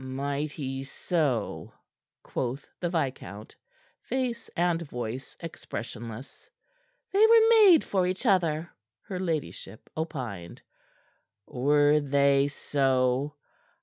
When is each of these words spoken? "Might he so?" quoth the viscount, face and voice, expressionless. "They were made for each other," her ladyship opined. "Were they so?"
"Might 0.03 0.51
he 0.53 0.83
so?" 0.83 1.73
quoth 2.23 2.65
the 2.79 2.89
viscount, 2.89 3.55
face 4.01 4.49
and 4.57 4.81
voice, 4.81 5.37
expressionless. 5.39 6.49
"They 7.13 7.19
were 7.27 7.47
made 7.61 7.83
for 7.83 8.07
each 8.07 8.25
other," 8.25 8.71
her 9.03 9.19
ladyship 9.19 9.91
opined. 9.95 10.63
"Were 11.45 11.99
they 11.99 12.47
so?" 12.47 13.35